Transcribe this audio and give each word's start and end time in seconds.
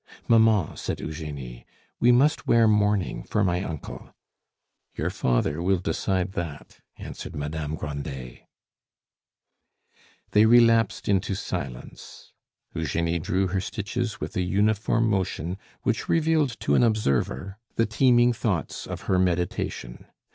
"Mamma," 0.27 0.75
said 0.75 0.99
Eugenie, 0.99 1.63
"we 1.99 2.11
must 2.11 2.47
wear 2.47 2.67
mourning 2.67 3.21
for 3.21 3.43
my 3.43 3.61
uncle." 3.61 4.15
"Your 4.95 5.11
father 5.11 5.61
will 5.61 5.77
decide 5.77 6.31
that," 6.31 6.79
answered 6.97 7.35
Madame 7.35 7.75
Grandet. 7.75 8.47
They 10.31 10.47
relapsed 10.47 11.07
into 11.07 11.35
silence. 11.35 12.33
Eugenie 12.73 13.19
drew 13.19 13.49
her 13.49 13.61
stitches 13.61 14.19
with 14.19 14.35
a 14.35 14.41
uniform 14.41 15.07
motion 15.07 15.55
which 15.83 16.09
revealed 16.09 16.59
to 16.61 16.73
an 16.73 16.81
observer 16.81 17.59
the 17.75 17.85
teeming 17.85 18.33
thoughts 18.33 18.87
of 18.87 19.01
her 19.01 19.19
meditation. 19.19 20.07